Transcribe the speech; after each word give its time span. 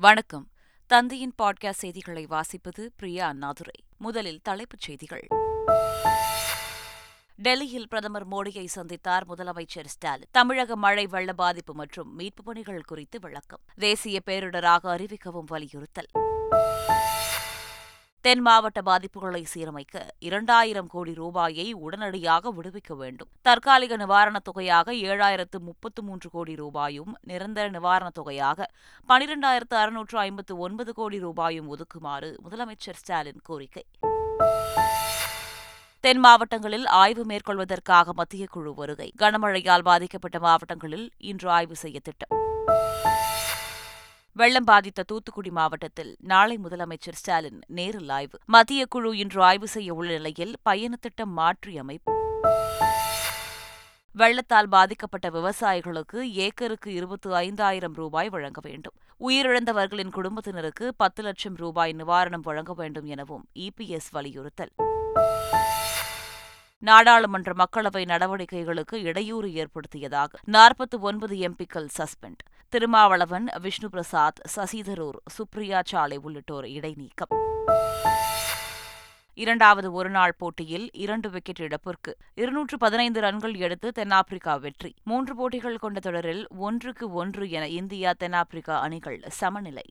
வணக்கம். 0.00 0.50
தந்தையின் 0.86 1.34
பாட்காஸ்ட் 1.42 1.70
செய்திகளை 1.70 2.26
வாசிப்பது 2.26 2.88
பிரியா 2.96 3.28
அண்ணாதுரை. 3.28 3.84
முதலில் 3.98 4.40
தலைப்புச் 4.42 4.80
செய்திகள். 4.80 5.26
டெல்லியில் 7.36 7.88
பிரதமர் 7.88 8.28
மோடியை 8.28 8.66
சந்தித்தார் 8.74 9.24
முதலமைச்சர் 9.28 9.86
ஸ்டாலின். 9.86 10.28
தமிழக 10.30 10.76
மழை 10.76 11.06
வெள்ள 11.06 11.32
பாதிப்பு 11.32 11.74
மற்றும் 11.74 12.18
மீட்புப் 12.18 12.44
பணிகள் 12.44 12.82
குறித்து 12.82 13.18
விளக்கம். 13.20 13.60
தேசிய 13.74 14.20
பேரிடராக 14.26 14.84
அறிவிக்கவும் 14.84 15.44
வலியுறுத்தல். 15.46 16.29
தென் 18.22 18.40
மாவட்ட 18.40 18.80
பாதிப்புகளை 18.80 19.44
சீரமைக்க 19.54 20.08
இரண்டாயிரம் 20.18 20.86
கோடி 20.86 21.14
ரூபாயை 21.14 21.72
உடனடியாக 21.72 22.52
விடுவிக்க 22.52 22.96
வேண்டும். 22.96 23.28
தற்காலிக 23.42 23.96
நிவாரணத் 23.96 24.44
தொகையாக 24.44 24.92
ஏழாயிரத்து 24.92 25.58
முப்பத்து 25.58 26.02
மூன்று 26.02 26.30
கோடி 26.30 26.54
ரூபாயும் 26.54 27.16
நிரந்தர 27.20 27.70
நிவாரணத் 27.70 28.14
தொகையாக 28.14 28.70
பனிரெண்டாயிரத்து 29.08 29.74
அறுநூற்று 29.74 30.18
ஐம்பத்து 30.18 30.58
ஒன்பது 30.58 30.92
கோடி 30.92 31.18
ரூபாயும் 31.18 31.76
ஒதுக்குமாறு 31.76 32.36
முதலமைச்சர் 32.50 32.94
ஸ்டாலின் 32.94 33.40
கோரிக்கை. 33.42 33.84
தென் 36.00 36.18
மாவட்டங்களில் 36.18 36.86
ஆய்வு 36.86 37.24
மேற்கொள்வதற்காக 37.24 38.12
மத்திய 38.12 38.46
குழு 38.50 38.74
வருகை. 38.74 39.12
கனமழையால் 39.18 39.82
பாதிக்கப்பட்ட 39.82 40.38
மாவட்டங்களில் 40.38 41.10
இன்று 41.18 41.50
ஆய்வு 41.50 41.76
செய்ய 41.76 42.00
திட்டம். 42.00 42.38
வெள்ளம் 44.32 44.64
பாதித்த 44.64 45.02
தூத்துக்குடி 45.02 45.50
மாவட்டத்தில் 45.50 46.16
நாளை 46.20 46.58
முதலமைச்சர் 46.64 47.18
ஸ்டாலின் 47.20 47.60
நேரில் 47.66 48.08
ஆய்வு. 48.08 48.38
மத்திய 48.44 48.86
குழு 48.86 49.16
இன்று 49.16 49.42
ஆய்வு 49.42 49.68
செய்ய 49.68 49.94
உள்ள 49.94 50.12
நிலையில் 50.12 50.54
பயணத்திட்டம் 50.62 51.32
மாற்றி 51.32 51.78
அமைப்பு. 51.78 52.12
வெள்ளத்தால் 54.12 54.68
பாதிக்கப்பட்ட 54.68 55.30
விவசாயிகளுக்கு 55.30 56.20
ஏக்கருக்கு 56.20 56.94
இருபத்தி 56.94 57.32
ஐந்தாயிரம் 57.32 57.92
ரூபாய் 57.92 58.28
வழங்க 58.28 58.60
வேண்டும். 58.62 58.92
உயிரிழந்தவர்களின் 59.20 60.10
குடும்பத்தினருக்கு 60.10 60.94
பத்து 60.96 61.22
லட்சம் 61.22 61.56
ரூபாய் 61.56 61.96
நிவாரணம் 61.98 62.42
வழங்க 62.42 62.74
வேண்டும் 62.74 63.04
எனவும் 63.04 63.48
இபிஎஸ் 63.58 64.10
வலியுறுத்தல். 64.10 64.72
நாடாளுமன்ற 66.78 67.52
மக்களவை 67.52 68.04
நடவடிக்கைகளுக்கு 68.04 68.94
இடையூறு 68.94 69.54
ஏற்படுத்தியதாக 69.54 70.38
நாற்பத்தி 70.46 70.98
ஒன்பது 71.00 71.36
எம்பிக்கள் 71.36 71.88
சஸ்பெண்ட். 71.98 72.42
திருமாவளவன் 72.70 73.46
விஷ்ணு 73.60 73.90
பிரசாத் 73.90 74.40
சசிதரூர் 74.56 75.16
சுப்ரியா 75.36 75.80
சாலை 75.84 76.16
உள்ளிட்டோர் 76.16 76.66
இடைநீக்கம். 76.68 77.32
இரண்டாவது 79.34 79.92
ஒருநாள் 79.92 80.34
போட்டியில் 80.38 80.90
இரண்டு 80.92 81.30
விக்கெட் 81.30 81.60
இழப்பிற்கு 81.60 82.16
இருநூற்று 82.34 82.78
பதினைந்து 82.78 83.20
ரன்கள் 83.20 83.54
எடுத்து 83.54 83.92
தென்னாப்பிரிக்கா 83.92 84.56
வெற்றி. 84.56 84.94
மூன்று 85.04 85.36
போட்டிகள் 85.36 85.76
கொண்ட 85.76 86.00
தொடரில் 86.00 86.46
ஒன்றுக்கு 86.58 87.12
ஒன்று 87.12 87.50
என 87.50 87.68
இந்தியா 87.68 88.12
தென்னாப்பிரிக்கா 88.12 88.80
அணிகள் 88.80 89.20
சமநிலை. 89.28 89.84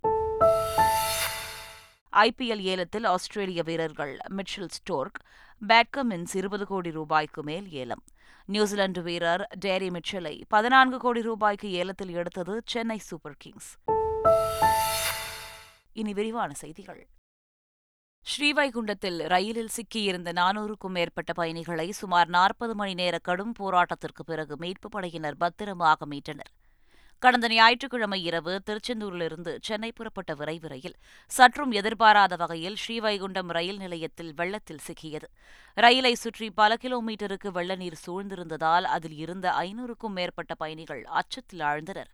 ஐபிஎல் 2.17 2.61
ஏலத்தில் 2.61 3.03
ஆஸ்திரேலிய 3.03 3.63
வீரர்கள் 3.63 4.17
மிட்ஷல் 4.29 4.69
ஸ்டோர்க் 4.69 5.21
பேட்கமின்ஸ் 5.67 6.33
இருபது 6.33 6.65
கோடி 6.65 6.91
ரூபாய்க்கு 6.91 7.43
மேல் 7.43 7.71
ஏலம். 7.71 8.03
நியூசிலாந்து 8.45 9.01
வீரர் 9.01 9.47
டேரி 9.65 9.89
மிட்சலை 9.89 10.41
பதினான்கு 10.47 10.97
கோடி 10.97 11.21
ரூபாய்க்கு 11.21 11.71
ஏலத்தில் 11.71 12.13
எடுத்தது 12.13 12.61
சென்னை 12.65 12.97
சூப்பர் 12.97 13.35
கிங்ஸ். 13.37 13.77
இனி 15.93 16.13
விரிவான 16.13 16.53
செய்திகள். 16.53 17.07
ஸ்ரீவைகுண்டத்தில் 18.25 19.27
ரயிலில் 19.27 19.69
சிக்கியிருந்த 19.75 20.31
நானூறுக்கும் 20.31 20.95
மேற்பட்ட 20.97 21.33
பயணிகளை 21.33 21.91
சுமார் 21.91 22.27
நாற்பது 22.27 22.75
மணி 22.75 22.93
நேர 22.93 23.17
கடும் 23.17 23.53
போராட்டத்திற்கு 23.59 24.23
பிறகு 24.25 24.55
மீட்புப் 24.55 24.91
படையினர் 24.91 25.37
பத்திரமாக 25.37 26.05
மீட்டனர். 26.05 26.53
கடந்த 27.21 27.47
ஞாயிற்றுக்கிழமை 27.47 28.17
இரவு 28.23 28.53
திருச்செந்தூரிலிருந்து 28.67 29.53
சென்னை 29.61 29.91
புறப்பட்ட 29.91 30.31
விரைவு 30.33 30.67
ரயில் 30.67 30.95
சற்றும் 31.31 31.71
எதிர்பாராத 31.71 32.33
வகையில் 32.35 32.77
ஸ்ரீவைகுண்டம் 32.83 33.49
ரயில் 33.57 33.77
நிலையத்தில் 33.77 34.29
வெள்ளத்தில் 34.33 34.85
சிக்கியது. 34.87 35.27
ரயிலை 35.77 36.13
சுற்றி 36.15 36.47
பல 36.51 36.77
கிலோமீட்டருக்கு 36.83 37.51
வெள்ள 37.57 37.75
நீர் 37.75 37.99
சூழ்ந்திருந்ததால் 38.05 38.87
அதில் 38.95 39.17
இருந்த 39.17 39.51
ஐநூறுக்கும் 39.65 40.15
மேற்பட்ட 40.19 40.55
பயணிகள் 40.55 41.03
அச்சத்தில் 41.21 41.65
ஆழ்ந்தனர். 41.71 42.09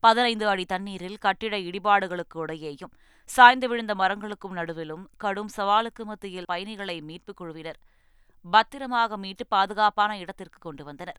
பதினைந்து 0.00 0.48
அடி 0.48 0.64
தண்ணீரில் 0.64 1.18
கட்டிட 1.18 1.54
இடிபாடுகளுக்கு 1.68 2.40
இடையேயும் 2.44 2.92
சாய்ந்து 3.28 3.68
விழுந்த 3.68 3.94
மரங்களுக்கும் 3.94 4.58
நடுவிலும் 4.60 5.06
கடும் 5.16 5.54
சவாலுக்கு 5.56 6.04
மத்தியில் 6.04 6.50
பயணிகளை 6.52 6.98
மீட்புக் 7.00 7.40
குழுவினர் 7.40 7.80
பத்திரமாக 8.44 9.16
மீட்டு 9.16 9.46
பாதுகாப்பான 9.46 10.12
இடத்திற்கு 10.18 10.58
கொண்டு 10.58 10.84
வந்தனர். 10.84 11.18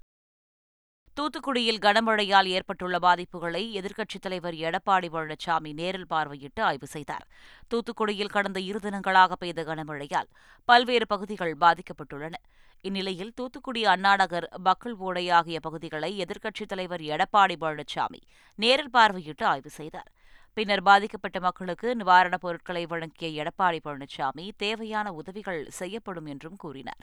தூத்துக்குடியில் 1.20 1.80
கனமழையால் 1.80 2.48
ஏற்பட்டுள்ள 2.48 2.98
பாதிப்புகளை 2.98 3.62
எதிர்க்கட்சித் 3.80 4.22
தலைவர் 4.22 4.54
எடப்பாடி 4.54 5.08
பழனிசாமி 5.16 5.74
நேரில் 5.74 6.06
பார்வையிட்டு 6.10 6.62
ஆய்வு 6.62 6.88
செய்தார். 6.88 7.26
தூத்துக்குடியில் 7.74 8.32
கடந்த 8.32 8.60
இரு 8.60 8.80
தினங்களாக 8.80 9.32
பெய்த 9.32 9.64
கனமழையால் 9.64 10.30
பல்வேறு 10.66 11.08
பகுதிகள் 11.08 11.56
பாதிக்கப்பட்டுள்ளன. 11.62 12.34
இந்நிலையில் 12.82 13.34
தூத்துக்குடி 13.34 13.84
அண்ணாநகர் 13.86 14.48
பக்கல் 14.66 14.96
ஓடை 14.98 15.30
ஆகிய 15.30 15.60
பகுதிகளை 15.60 16.12
எதிர்க்கட்சித் 16.22 16.72
தலைவர் 16.74 17.02
எடப்பாடி 17.02 17.58
பழனிசாமி 17.60 18.22
நேரில் 18.56 18.96
பார்வையிட்டு 18.98 19.44
ஆய்வு 19.44 19.70
செய்தார். 19.70 20.10
பின்னர் 20.54 20.82
பாதிக்கப்பட்ட 20.82 21.40
மக்களுக்கு 21.40 21.96
நிவாரணப் 21.96 22.44
பொருட்களை 22.48 22.86
வழங்கிய 22.86 23.44
எடப்பாடி 23.44 23.80
பழனிசாமி 23.84 24.52
தேவையான 24.58 25.12
உதவிகள் 25.12 25.64
செய்யப்படும் 25.70 26.26
என்றும் 26.26 26.56
கூறினார். 26.56 27.02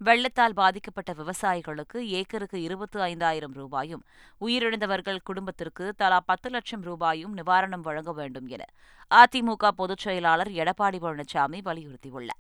வெள்ளத்தால் 0.00 0.56
பாதிக்கப்பட்ட 0.60 1.10
விவசாயிகளுக்கு 1.18 1.98
ஏக்கருக்கு 2.18 2.58
இருபத்து 2.62 2.98
ஐந்தாயிரம் 3.02 3.54
ரூபாயும் 3.60 4.02
உயிரிழந்தவர்கள் 4.44 5.20
குடும்பத்திற்கு 5.28 5.84
தலா 6.00 6.18
பத்து 6.30 6.48
லட்சம் 6.50 6.82
ரூபாயும் 6.88 7.34
நிவாரணம் 7.38 7.84
வழங்க 7.88 8.12
வேண்டும் 8.12 8.48
என 8.54 8.62
அதிமுக 9.10 9.70
பொதுச் 9.80 10.04
செயலாளர் 10.06 10.50
எடப்பாடி 10.62 10.98
பழனிசாமி 11.04 11.60
வலியுறுத்தியுள்ளார். 11.68 12.40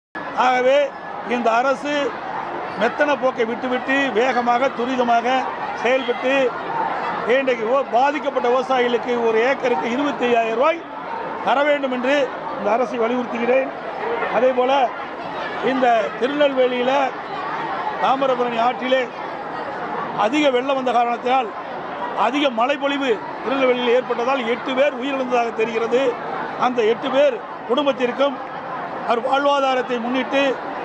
ஆகவே 0.47 0.79
இந்த 1.37 1.49
அரசு 1.61 1.95
மெத்தன 2.81 3.11
போக்கை 3.23 3.45
விட்டுவிட்டு 3.51 3.97
வேகமாக 4.21 4.71
துரிதமாக 4.79 5.27
செயல்பட்டு 5.83 6.35
இன்றைக்கு 7.37 7.65
பாதிக்கப்பட்ட 7.93 8.49
விவசாயிகளுக்கு 8.55 9.15
ஒரு 9.29 9.39
ஏக்கருக்கு 9.51 9.87
இருபத்தி 9.97 10.25
ஐயாயிரம் 10.31 10.59
ரூபாய் 10.61 10.85
தர 11.47 11.59
வேண்டும் 11.69 11.95
என்று 11.97 12.17
இந்த 12.59 12.69
அரசை 12.75 12.99
வலியுறுத்துகிறேன். 13.05 13.71
அதே 14.37 14.51
போல 14.59 14.73
இந்த 15.71 15.87
திருநெல்வேலியில் 16.21 16.97
தாமிரபரணி 18.03 18.59
ஆற்றிலே 18.67 19.03
அதிக 20.25 20.51
வெள்ளம் 20.57 20.79
வந்த 20.79 20.93
காரணத்தினால் 20.99 21.49
அதிக 22.27 22.51
மழைப்பொழிவு 22.59 23.11
திருநெல்வேலியில் 23.43 23.95
ஏற்பட்டதால் 23.97 24.43
எட்டு 24.53 24.73
பேர் 24.79 24.99
உயிரிழந்ததாக 25.01 25.51
தெரிகிறது. 25.61 26.03
அந்த 26.67 26.81
எட்டு 26.93 27.09
பேர் 27.17 27.35
குடும்பத்திற்கும் 27.69 28.37
அவர் 29.07 29.27
வாழ்வாதாரத்தை 29.27 29.97
முன்னிட்டு 30.05 30.43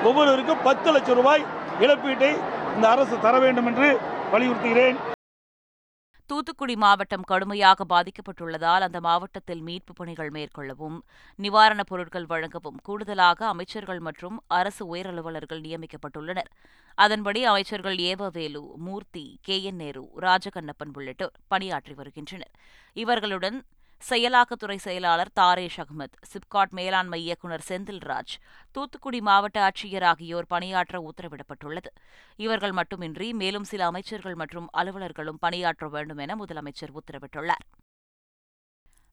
ஒவ்வொருவருக்கும் 0.08 0.64
பத்து 0.68 0.90
லட்சம் 0.96 1.20
ரூபாய் 1.20 1.46
இழப்பீட்டை 1.84 2.32
இந்த 2.76 2.86
அரசு 2.94 3.16
தர 3.26 3.36
வேண்டும் 3.46 3.70
என்று 3.72 3.88
வலியுறுத்துகிறேன். 4.34 4.98
தூத்துக்குடி 6.32 6.76
மாவட்டம் 6.76 7.22
கடுமையாக 7.22 7.86
பாதிக்கப்பட்டுள்ளதால் 7.86 8.82
அந்த 8.82 9.00
மாவட்டத்தில் 9.00 9.62
மீட்புப் 9.62 9.98
பணிகள் 9.98 10.30
மேற்கொள்ளவும் 10.30 10.98
நிவாரணப் 11.40 11.90
பொருட்கள் 11.90 12.26
வழங்கவும் 12.26 12.78
கூடுதலாக 12.84 13.48
அமைச்சர்கள் 13.48 14.00
மற்றும் 14.00 14.38
அரசு 14.48 14.96
உயரலுவலர்கள் 14.96 15.62
நியமிக்கப்பட்டுள்ளனர். 15.62 16.50
அதன்படி 16.98 17.44
அமைச்சர்கள் 17.44 17.96
ஏவவேலு 17.96 18.64
மூர்த்தி 18.76 19.26
கே 19.42 19.64
என் 19.64 19.76
நேரு 19.76 20.04
ராஜகண்ணப்பன் 20.20 20.94
உள்ளிட்டோர் 20.94 21.36
பணியாற்றி 21.48 21.94
வருகின்றனர். 21.94 22.54
இவர்களுடன் 22.94 23.60
செயலாக்கத்துறை 24.10 24.76
செயலாளர் 24.76 25.32
தாரேஷ் 25.40 25.78
அகமது 25.78 26.14
சிப்காட் 26.24 26.70
மேலாண்மை 26.70 27.22
இயக்குநர் 27.22 27.64
செந்தில்ராஜ் 27.68 28.34
தூத்துக்குடி 28.72 29.22
மாவட்ட 29.22 29.58
ஆட்சியர் 29.62 30.04
ஆகியோர் 30.04 30.48
பணியாற்ற 30.48 31.10
உத்தரவிடப்பட்டுள்ளது. 31.10 31.92
இவர்கள் 32.36 32.72
மட்டுமின்றி 32.72 33.34
மேலும் 33.34 33.64
சில 33.64 33.86
அமைச்சர்கள் 33.86 34.36
மற்றும் 34.36 34.70
அலுவலர்களும் 34.78 35.40
பணியாற்ற 35.40 35.90
வேண்டும் 35.90 36.18
என 36.18 36.36
முதலமைச்சர் 36.36 36.96
உத்தரவிட்டுள்ளார். 36.96 37.66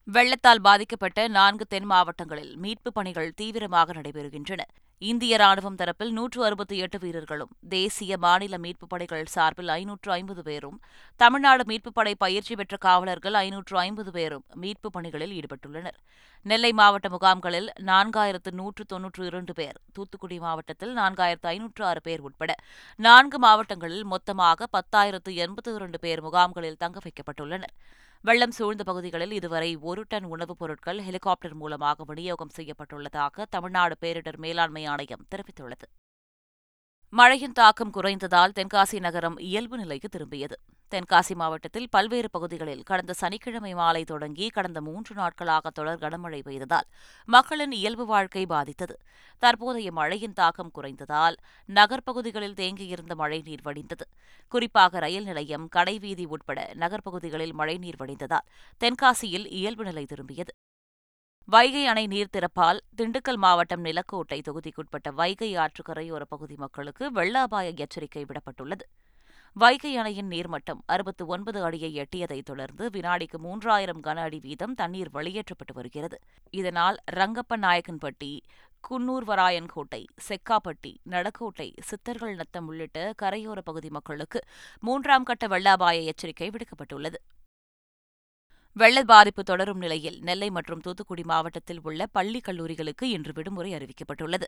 வெள்ளத்தால் 0.03 0.61
பாதிக்கப்பட்ட 0.61 1.27
நான்கு 1.27 1.65
தென் 1.65 1.85
மாவட்டங்களில் 1.85 2.57
மீட்புப் 2.57 2.93
பணிகள் 2.93 3.33
தீவிரமாக 3.33 3.93
நடைபெறுகின்றன. 3.93 4.59
இந்திய 5.01 5.37
ராணுவம் 5.37 5.77
தரப்பில் 5.77 6.09
நூற்று 6.09 6.43
அறுபத்தி 6.43 6.77
எட்டு 6.77 6.99
வீரர்களும் 6.99 7.51
தேசிய 7.69 8.17
மாநில 8.17 8.57
மீட்புப் 8.57 8.89
படைகள் 8.89 9.25
சார்பில் 9.25 9.67
ஐநூற்று 9.67 10.11
ஐம்பது 10.11 10.41
பேரும் 10.43 10.81
தமிழ்நாடு 11.15 11.63
மீட்புப் 11.63 11.93
படை 11.93 12.15
பயிற்சி 12.15 12.55
பெற்ற 12.55 12.77
காவலர்கள் 12.77 13.33
ஐநூற்று 13.33 13.77
ஐம்பது 13.77 14.11
பேரும் 14.11 14.43
மீட்புப் 14.55 14.91
பணிகளில் 14.91 15.31
ஈடுபட்டுள்ளனர். 15.31 15.97
நெல்லை 16.43 16.71
மாவட்ட 16.71 17.09
முகாம்களில் 17.09 17.69
நான்காயிரத்து 17.85 18.51
நூற்று 18.51 18.85
தொன்னூற்று 18.85 19.25
இரண்டு 19.25 19.53
பேர் 19.53 19.79
தூத்துக்குடி 19.93 20.39
மாவட்டத்தில் 20.39 20.97
நான்காயிரத்து 20.97 21.49
ஐநூற்று 21.53 21.85
ஆறு 21.85 22.01
பேர் 22.01 22.19
உட்பட 22.19 22.55
நான்கு 22.95 23.39
மாவட்டங்களில் 23.39 24.03
மொத்தமாக 24.03 24.67
பத்தாயிரத்து 24.73 25.33
எண்பத்து 25.35 25.73
இரண்டு 25.75 25.99
பேர் 25.99 26.21
முகாம்களில் 26.21 26.77
தங்க 26.77 26.99
வைக்கப்பட்டுள்ளனர். 27.05 27.75
வெள்ளம் 28.21 28.51
சூழ்ந்த 28.51 28.83
பகுதிகளில் 28.83 29.31
இதுவரை 29.31 29.75
ஒரு 29.75 30.05
டன் 30.07 30.23
உணவுப் 30.23 30.59
பொருட்கள் 30.59 30.99
ஹெலிகாப்டர் 30.99 31.53
மூலமாக 31.53 32.03
விநியோகம் 32.03 32.49
செய்யப்பட்டுள்ளதாக 32.55 33.45
தமிழ்நாடு 33.49 33.95
பேரிடர் 34.01 34.37
மேலாண்மை 34.37 34.85
ஆணையம் 34.85 35.25
தெரிவித்துள்ளது. 35.35 35.87
மழையின் 37.09 37.51
தாக்கம் 37.51 37.93
குறைந்ததால் 37.93 38.51
தென்காசி 38.55 38.99
நகரம் 38.99 39.37
இயல்பு 39.37 39.77
நிலைக்கு 39.77 40.09
திரும்பியது. 40.17 40.57
தென்காசி 40.91 41.35
மாவட்டத்தில் 41.35 41.89
பல்வேறு 41.89 42.29
பகுதிகளில் 42.29 42.83
கடந்த 42.83 43.13
சனிக்கிழமை 43.13 43.73
மாலை 43.73 44.03
தொடங்கி 44.03 44.47
கடந்த 44.47 44.81
மூன்று 44.81 45.15
நாட்களாக 45.15 45.69
தொடர் 45.69 45.99
கனமழை 45.99 46.39
பெய்ததால் 46.45 46.87
மக்களின் 47.25 47.71
இயல்பு 47.71 48.05
வாழ்க்கை 48.05 48.45
பாதித்தது. 48.45 48.95
தற்போதைய 49.39 49.91
மழையின் 49.91 50.33
தாக்கம் 50.33 50.71
குறைந்ததால் 50.77 51.35
நகர்ப்பகுதிகளில் 51.69 52.57
தேங்கியிருந்த 52.61 53.15
மழைநீர் 53.15 53.65
வடிந்தது. 53.65 54.07
குறிப்பாக 54.47 54.99
ரயில் 54.99 55.23
நிலையம் 55.23 55.67
கடைவீதி 55.67 56.25
உட்பட 56.25 56.71
நகர்ப்பகுதிகளில் 56.73 57.53
மழைநீர் 57.53 57.99
வடிந்ததால் 57.99 58.47
தென்காசியில் 58.81 59.47
இயல்பு 59.49 59.83
நிலை 59.83 60.05
திரும்பியது. 60.05 60.53
வைகை 61.47 61.85
அணை 61.85 62.07
நீர் 62.07 62.33
திறப்பால் 62.37 62.79
திண்டுக்கல் 62.97 63.37
மாவட்டம் 63.37 63.83
நிலக்கோட்டை 63.83 64.41
தொகுதிக்குட்பட்ட 64.41 65.13
வைகை 65.13 65.55
ஆற்று 65.55 65.93
கரையோர 65.93 66.21
பகுதி 66.29 66.55
மக்களுக்கு 66.55 67.11
வெள்ள 67.11 67.41
அபாய 67.41 67.71
எச்சரிக்கை 67.75 68.23
விடப்பட்டுள்ளது. 68.23 68.85
வைகை 69.53 69.97
அணையின் 69.97 70.27
நீர்மட்டம் 70.27 70.81
அறுபத்து 70.85 71.25
ஒன்பது 71.25 71.63
அடியை 71.63 71.99
எட்டியதைத் 71.99 72.45
தொடர்ந்து 72.45 72.89
வினாடிக்கு 72.89 73.37
மூன்றாயிரம் 73.43 74.01
கன 74.03 74.15
அடி 74.15 74.39
வீதம் 74.39 74.73
தண்ணீர் 74.73 75.09
வெளியேற்றப்பட்டு 75.11 75.73
வருகிறது. 75.73 76.19
இதனால் 76.49 76.97
ரங்கப்ப 77.11 77.57
நாயக்கன்பட்டி 77.57 78.39
குன்னூர்வராயன்கோட்டை 78.89 80.05
செக்காப்பட்டி 80.29 80.95
நடக்கோட்டை 81.09 81.73
சித்தர்கள் 81.81 82.35
நத்தம் 82.35 82.67
உள்ளிட்ட 82.67 83.13
கரையோர 83.21 83.59
பகுதி 83.59 83.89
மக்களுக்கு 83.89 84.41
மூன்றாம் 84.79 85.23
கட்ட 85.23 85.47
வெள்ள 85.47 85.71
அபாய 85.71 86.01
எச்சரிக்கை 86.01 86.49
விடுக்கப்பட்டுள்ளது. 86.49 87.19
வெள்ள 88.75 88.99
பாதிப்பு 89.03 89.41
தொடரும் 89.43 89.79
நிலையில் 89.83 90.17
நெல்லை 90.27 90.47
மற்றும் 90.55 90.81
தூத்துக்குடி 90.83 91.23
மாவட்டத்தில் 91.23 91.79
உள்ள 91.83 92.05
பள்ளி 92.17 92.39
கல்லூரிகளுக்கு 92.39 93.05
இன்று 93.15 93.31
விடுமுறை 93.37 93.71
அறிவிக்கப்பட்டுள்ளது. 93.77 94.47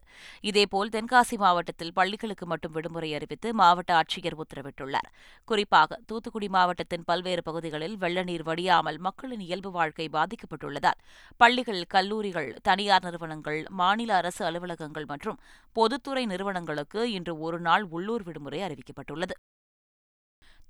இதேபோல் 0.50 0.92
தென்காசி 0.96 1.38
மாவட்டத்தில் 1.44 1.92
பள்ளிகளுக்கு 1.94 2.46
மட்டும் 2.46 2.72
விடுமுறை 2.72 3.10
அறிவித்து 3.18 3.54
மாவட்ட 3.62 3.92
ஆட்சியர் 4.00 4.38
உத்தரவிட்டுள்ளார். 4.44 5.10
குறிப்பாக 5.50 6.00
தூத்துக்குடி 6.06 6.50
மாவட்டத்தின் 6.58 7.06
பல்வேறு 7.12 7.44
பகுதிகளில் 7.50 7.98
வெள்ள 7.98 8.24
நீர் 8.24 8.46
வடியாமல் 8.50 9.00
மக்களின் 9.08 9.46
இயல்பு 9.48 9.72
வாழ்க்கை 9.72 10.08
பாதிக்கப்பட்டுள்ளதால் 10.18 11.00
பள்ளிகள் 11.38 11.84
கல்லூரிகள் 11.96 12.52
தனியார் 12.70 13.04
நிறுவனங்கள் 13.04 13.62
மாநில 13.82 14.16
அரசு 14.16 14.46
அலுவலகங்கள் 14.46 15.10
மற்றும் 15.14 15.40
பொதுத்துறை 15.76 16.26
நிறுவனங்களுக்கு 16.26 17.12
இன்று 17.12 17.36
ஒருநாள் 17.40 17.86
உள்ளூர் 17.90 18.24
விடுமுறை 18.24 18.62
அறிவிக்கப்பட்டுள்ளது. 18.62 19.36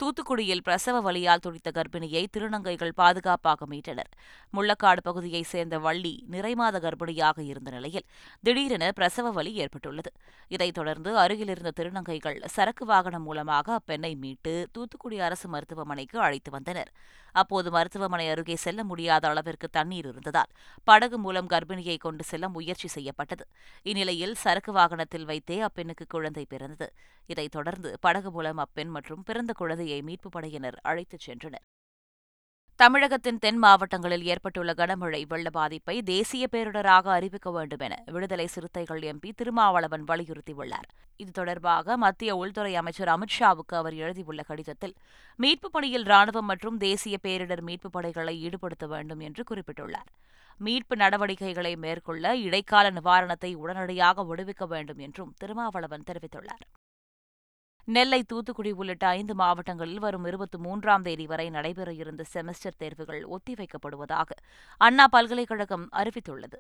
தூத்துக்குடியில் 0.01 0.61
பிரசவ 0.63 1.11
வலியால் 1.11 1.41
துடித்த 1.41 1.71
கர்ப்பிணியை 1.71 2.25
திருநங்கைகள் 2.37 2.91
பாதுகாப்பாக 2.95 3.65
மீட்டனர். 3.65 4.11
முள்ளக்காடு 4.53 5.01
பகுதியைச் 5.01 5.45
சேர்ந்த 5.45 5.79
வள்ளி 5.79 6.25
நிறைமாத 6.31 6.79
கர்ப்பிணியாக 6.79 7.39
இருந்த 7.39 7.71
நிலையில் 7.71 8.05
திடீரென 8.43 8.91
பிரசவ 8.91 9.31
வலி 9.31 9.53
ஏற்பட்டுள்ளது. 9.53 10.11
இதைத் 10.47 10.73
தொடர்ந்து 10.73 11.17
அருகிலிருந்த 11.17 11.71
திருநங்கைகள் 11.79 12.45
சரக்கு 12.45 12.85
வாகனம் 12.85 13.23
மூலமாக 13.23 13.79
அப்பெண்ணை 13.79 14.17
மீட்டு 14.17 14.67
தூத்துக்குடி 14.71 15.19
அரசு 15.19 15.49
மருத்துவமனைக்கு 15.49 16.19
அழைத்து 16.19 16.51
வந்தனர். 16.51 16.91
அப்போது 17.31 17.71
மருத்துவமனை 17.71 18.29
அருகே 18.29 18.55
செல்ல 18.55 18.83
முடியாத 18.83 19.27
அளவிற்கு 19.27 19.69
தண்ணீர் 19.69 20.05
இருந்ததால் 20.05 20.51
படகு 20.83 21.17
மூலம் 21.17 21.49
கர்ப்பிணியை 21.49 21.97
கொண்டு 21.97 22.23
செல்ல 22.23 22.49
முயற்சி 22.49 22.87
செய்யப்பட்டது. 22.87 23.47
இந்நிலையில் 23.81 24.35
சரக்கு 24.35 24.71
வாகனத்தில் 24.71 25.25
வைத்தே 25.25 25.61
அப்பெண்ணுக்கு 25.61 26.05
குழந்தை 26.07 26.45
பிறந்தது. 26.49 26.93
இதைத் 27.27 27.51
தொடர்ந்து 27.51 27.97
படகு 27.99 28.31
மூலம் 28.31 28.57
அப்பெண் 28.57 28.87
மற்றும் 28.87 29.23
பிறந்த 29.23 29.53
குழந்தையை 29.53 30.01
மீட்புப் 30.01 30.31
படையினர் 30.31 30.79
அழைத்துச் 30.81 31.29
சென்றனர். 31.29 31.70
தமிழகத்தின் 32.81 33.39
தென் 33.39 33.57
மாவட்டங்களில் 33.57 34.23
ஏற்பட்டுள்ள 34.23 34.71
கனமழை 34.71 35.23
வெள்ள 35.27 35.49
பாதிப்பை 35.49 36.01
தேசிய 36.01 36.47
பேரிடராக 36.51 37.07
அறிவிக்க 37.07 37.51
வேண்டும் 37.51 37.79
என 37.79 38.03
விடுதலை 38.05 38.47
சிறுத்தைகள் 38.47 38.99
எம்பி 38.99 39.31
திருமாவளவன் 39.35 40.03
வலியுறுத்தியுள்ளார். 40.03 40.87
இது 41.17 41.31
தொடர்பாக 41.31 41.97
மத்திய 41.97 42.35
உள்துறை 42.35 42.75
அமைச்சர் 42.75 43.07
அமித்ஷாவுக்கு 43.07 43.75
அவர் 43.75 43.93
எழுதியுள்ள 43.93 44.41
கடிதத்தில் 44.41 44.95
மீட்புப் 45.39 45.71
பணியில் 45.71 46.03
ராணுவம் 46.03 46.49
மற்றும் 46.51 46.77
தேசிய 46.77 47.17
பேரிடர் 47.23 47.61
மீட்புப் 47.61 47.91
படைகளை 47.91 48.49
ஈடுபடுத்த 48.49 48.87
வேண்டும் 48.87 49.19
என்று 49.19 49.43
குறிப்பிட்டுள்ளார். 49.51 50.09
மீட்பு 50.57 50.95
நடவடிக்கைகளை 50.95 51.75
மேற்கொள்ள 51.75 52.35
இடைக்கால 52.37 52.91
நிவாரணத்தை 52.91 53.55
உடனடியாக 53.55 54.23
விடுவிக்க 54.23 54.67
வேண்டும் 54.67 54.97
என்றும் 54.97 55.33
திருமாவளவன் 55.37 56.03
தெரிவித்துள்ளார். 56.11 56.65
நெல்லை 57.87 58.23
தூத்துக்குடி 58.23 58.71
உள்ளிட்ட 58.71 59.07
ஐந்து 59.07 59.35
மாவட்டங்களில் 59.35 59.99
வரும் 59.99 60.25
இருபத்தி 60.25 60.57
மூன்றாம் 60.57 61.01
தேதி 61.01 61.25
வரை 61.25 61.49
நடைபெற 61.49 61.93
இருந்த 61.93 62.23
செமஸ்டர் 62.33 62.77
தேர்வுகள் 62.77 63.25
ஒத்திவைக்கப்படுவதாக 63.25 64.29
அண்ணா 64.77 65.07
பல்கலைக்கழகம் 65.07 65.89
அறிவித்துள்ளது. 65.91 66.59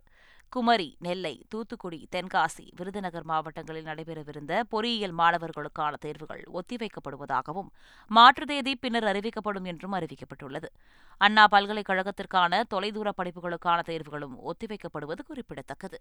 குமரி 0.49 0.95
நெல்லை 0.99 1.45
தூத்துக்குடி 1.49 2.07
தென்காசி 2.15 2.65
விருதுநகர் 2.75 3.23
மாவட்டங்களில் 3.23 3.85
நடைபெறவிருந்த 3.85 4.63
பொறியியல் 4.69 5.15
மாணவர்களுக்கான 5.17 5.93
தேர்வுகள் 5.99 6.43
ஒத்திவைக்கப்படுவதாகவும் 6.53 7.69
மாற்று 8.07 8.45
தேதி 8.45 8.75
பின்னர் 8.75 9.03
அறிவிக்கப்படும் 9.03 9.65
என்றும் 9.65 9.93
அறிவிக்கப்பட்டுள்ளது. 9.93 10.69
அண்ணா 11.17 11.47
பல்கலைக்கழகத்திற்கான 11.51 12.63
தொலைதூர 12.69 13.11
படிப்புகளுக்கான 13.17 13.79
தேர்வுகளும் 13.85 14.35
ஒத்திவைக்கப்படுவது 14.51 15.19
குறிப்பிடத்தக்கது. 15.25 15.99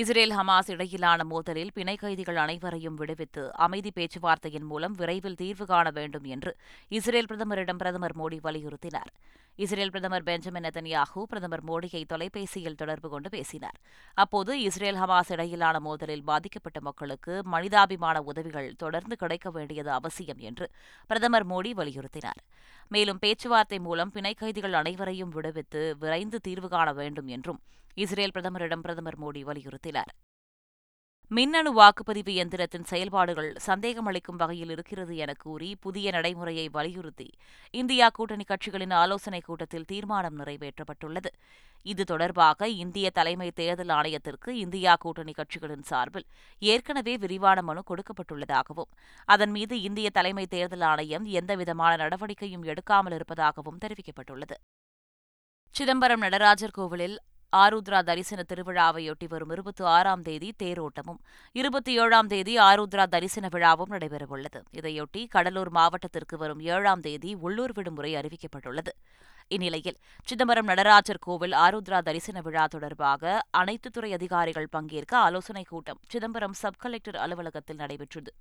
இஸ்ரேல் 0.00 0.32
ஹமாஸ் 0.36 0.70
இடையிலான 0.72 1.20
மோதலில் 1.30 1.70
பிணை 1.76 1.94
கைதிகள் 2.00 2.38
அனைவரையும் 2.42 2.96
விடுவித்து 3.00 3.42
அமைதி 3.66 3.90
பேச்சுவார்த்தையின் 3.98 4.66
மூலம் 4.70 4.94
விரைவில் 4.98 5.38
தீர்வு 5.40 5.64
காண 5.70 5.86
வேண்டும் 5.98 6.26
என்று 6.34 6.52
இஸ்ரேல் 6.98 7.28
பிரதமரிடம் 7.30 7.80
பிரதமர் 7.82 8.14
மோடி 8.20 8.38
வலியுறுத்தினார். 8.46 9.10
இஸ்ரேல் 9.64 9.92
பிரதமர் 9.94 10.26
பெஞ்சமின் 10.28 10.64
நெதன்யாஹூ 10.66 11.20
பிரதமர் 11.30 11.64
மோடியை 11.68 12.02
தொலைபேசியில் 12.12 12.78
தொடர்பு 12.80 13.08
கொண்டு 13.14 13.28
பேசினார். 13.36 13.78
அப்போது 14.22 14.52
இஸ்ரேல் 14.66 14.98
ஹமாஸ் 15.02 15.32
இடையிலான 15.36 15.76
மோதலில் 15.86 16.26
பாதிக்கப்பட்ட 16.30 16.80
மக்களுக்கு 16.88 17.34
மனிதாபிமான 17.54 18.16
உதவிகள் 18.30 18.68
தொடர்ந்து 18.82 19.16
கிடைக்க 19.22 19.50
வேண்டியது 19.56 19.92
அவசியம் 19.98 20.42
என்று 20.50 20.68
பிரதமர் 21.10 21.48
மோடி 21.54 21.72
வலியுறுத்தினார். 21.80 22.42
மேலும் 22.88 23.18
பேச்சுவார்த்தை 23.18 23.78
மூலம் 23.78 24.10
பிணை 24.10 24.34
கைதிகள் 24.34 24.72
அனைவரையும் 24.72 25.28
விடுவித்து 25.28 25.96
விரைந்து 25.98 26.40
தீர்வு 26.40 26.68
காண 26.68 26.92
வேண்டும் 26.92 27.26
என்றும் 27.26 27.60
இஸ்ரேல் 27.94 28.34
பிரதமரிடம் 28.34 28.80
பிரதமர் 28.80 29.18
மோடி 29.20 29.42
வலியுறுத்தினார். 29.42 30.12
மின்னணு 31.30 31.70
வாக்குப்பதிவு 31.80 32.32
எந்திரத்தின் 32.40 32.84
செயல்பாடுகள் 32.84 33.48
சந்தேகமளிக்கும் 33.66 34.36
வகையில் 34.36 34.70
இருக்கிறது 34.70 35.16
என 35.16 35.32
கூறி 35.34 35.76
புதிய 35.80 36.10
நடைமுறையை 36.10 36.68
வலியுறுத்தி 36.68 37.26
இந்தியா 37.70 38.08
கூட்டணி 38.08 38.44
கட்சிகளின் 38.48 38.94
ஆலோசனைக் 38.94 39.44
கூட்டத்தில் 39.44 39.84
தீர்மானம் 39.84 40.38
நிறைவேற்றப்பட்டுள்ளது. 40.38 41.30
இது 41.82 42.04
தொடர்பாக 42.04 42.68
இந்திய 42.68 43.10
தலைமை 43.10 43.50
தேர்தல் 43.50 43.88
ஆணையத்திற்கு 43.88 44.48
இந்தியா 44.48 44.94
கூட்டணி 44.94 45.32
கட்சிகளின் 45.32 45.82
சார்பில் 45.82 46.26
ஏற்கனவே 46.58 47.16
விரிவான 47.16 47.62
மனு 47.62 47.82
கொடுக்கப்பட்டுள்ளதாகவும் 47.90 48.92
அதன் 49.24 49.50
மீது 49.50 49.80
இந்திய 49.80 50.10
தலைமை 50.10 50.46
தேர்தல் 50.46 50.80
ஆணையம் 50.80 51.24
எந்தவிதமான 51.24 51.96
நடவடிக்கையும் 51.96 52.64
எடுக்காமல் 52.64 53.14
இருப்பதாகவும் 53.14 53.78
தெரிவிக்கப்பட்டுள்ளது. 53.84 54.58
சிதம்பரம் 55.74 56.20
நடராஜர் 56.20 56.70
கோவிலில் 56.70 57.18
ஆருத்ரா 57.56 58.02
தரிசன 58.02 58.42
திருவிழாவையொட்டி 58.48 59.28
வரும் 59.28 59.50
இருபத்தி 59.50 59.84
ஆறாம் 59.84 60.22
தேதி 60.22 60.54
தேரோட்டமும் 60.62 61.18
இருபத்தி 61.52 61.98
ஏழாம் 61.98 62.26
தேதி 62.26 62.56
ஆருத்ரா 62.56 63.04
தரிசன 63.04 63.48
விழாவும் 63.52 63.90
நடைபெறவுள்ளது. 63.90 64.60
இதையொட்டி 64.72 65.28
கடலூர் 65.28 65.68
மாவட்டத்திற்கு 65.68 66.36
வரும் 66.36 66.60
ஏழாம் 66.60 67.00
தேதி 67.00 67.34
உள்ளூர் 67.34 67.72
விடுமுறை 67.72 68.14
அறிவிக்கப்பட்டுள்ளது. 68.14 68.92
இந்நிலையில் 69.48 69.96
சிதம்பரம் 70.24 70.64
நடராஜர் 70.64 71.18
கோவில் 71.20 71.52
ஆருத்ரா 71.52 72.00
தரிசன 72.00 72.40
விழா 72.40 72.66
தொடர்பாக 72.66 73.42
அனைத்து 73.50 73.90
துறை 73.90 74.12
அதிகாரிகள் 74.12 74.68
பங்கேற்க 74.70 75.16
ஆலோசனைக் 75.16 75.68
கூட்டம் 75.68 75.98
சிதம்பரம் 76.08 76.52
சப் 76.52 76.78
கலெக்டர் 76.78 77.16
அலுவலகத்தில் 77.16 77.76
நடைபெற்றது. 77.76 78.34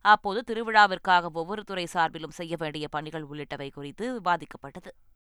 அப்போது 0.00 0.42
திருவிழாவிற்காக 0.42 1.30
ஒவ்வொரு 1.32 1.64
துறை 1.64 1.86
சார்பிலும் 1.94 2.28
செய்ய 2.28 2.56
வேண்டிய 2.58 2.88
பணிகள் 2.88 3.24
உள்ளிட்டவை 3.32 3.72
குறித்து 3.72 4.20
விவாதிக்கப்பட்டது. 4.20 5.15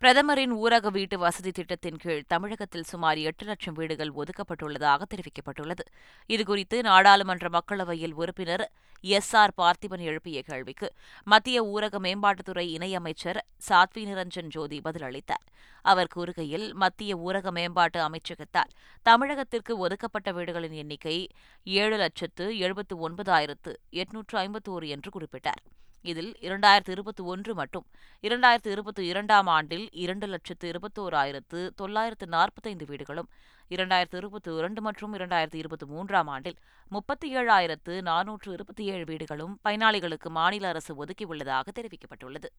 பிரதமரின் 0.00 0.52
ஊரக 0.52 0.90
வீட்டு 0.90 1.18
வசதி 1.18 1.50
திட்டத்தின் 1.50 1.96
கீழ் 1.96 2.22
தமிழகத்தில் 2.26 2.82
சுமார் 2.82 3.18
எட்டு 3.18 3.44
லட்சம் 3.44 3.74
வீடுகள் 3.74 4.12
ஒதுக்கப்பட்டுள்ளதாக 4.12 5.02
தெரிவிக்கப்பட்டுள்ளது. 5.14 5.84
இதுகுறித்து 6.28 6.82
நாடாளுமன்ற 6.82 7.48
மக்களவையில் 7.48 8.12
உறுப்பினர் 8.12 8.72
எஸ். 9.00 9.36
ஆர். 9.36 9.52
பார்த்திபன் 9.56 9.98
எழுப்பிய 9.98 10.42
கேள்விக்கு 10.42 10.92
மத்திய 11.24 11.64
ஊரக 11.64 11.98
மேம்பாட்டுத்துறை 11.98 12.64
இணையமைச்சர் 12.76 13.40
சாத்வி 13.68 14.04
நிரஞ்சன் 14.04 14.48
ஜோதி 14.48 14.80
பதிலளித்தார் 14.84 15.44
அவர் 15.82 16.12
கூறுகையில் 16.16 16.72
மத்திய 16.72 17.16
ஊரக 17.16 17.50
மேம்பாட்டு 17.50 18.08
அமைச்சகத்தால் 18.08 18.72
தமிழகத்திற்கு 19.04 19.76
ஒதுக்கப்பட்ட 19.76 20.32
வீடுகளின் 20.32 20.72
எண்ணிக்கை 20.72 21.28
ஏழு 21.64 21.96
லட்சத்து 21.96 22.58
எழுபத்து 22.58 23.08
ஒன்பதாயிரத்து 23.08 23.74
எட்நூற்று 23.92 24.38
ஐம்பத்தோரு 24.38 24.88
என்று 24.88 25.10
குறிப்பிட்டார். 25.20 25.62
இதில் 26.02 26.36
இரண்டாயிரத்து 26.40 26.90
இருபத்தி 26.90 27.22
ஒன்று 27.22 27.54
மற்றும் 27.54 27.86
இரண்டாயிரத்து 28.22 28.66
இருபத்தி 28.66 29.06
இரண்டாம் 29.06 29.46
ஆண்டில் 29.46 29.86
இரண்டு 29.92 30.26
லட்சத்து 30.26 30.72
இருபத்தோராயிரத்து 30.72 31.70
தொள்ளாயிரத்து 31.74 32.26
நாற்பத்தைந்து 32.26 32.86
வீடுகளும் 32.86 33.28
இரண்டாயிரத்து 33.70 34.16
இருபத்தி 34.16 34.56
இரண்டு 34.56 34.80
மற்றும் 34.80 35.14
இரண்டாயிரத்து 35.14 35.54
இருபத்தி 35.54 35.86
மூன்றாம் 35.86 36.26
ஆண்டில் 36.26 36.58
முப்பத்தி 36.88 37.36
ஏழாயிரத்து 37.36 37.94
நானூற்று 38.02 38.52
இருபத்தி 38.52 38.84
ஏழு 38.84 39.04
வீடுகளும் 39.04 39.58
பயனாளிகளுக்கு 39.64 40.28
மாநில 40.28 40.68
அரசு 40.68 41.04
ஒதுக்கியுள்ளதாக 41.04 41.68
தெரிவிக்கப்பட்டுள்ளது. 41.78 42.50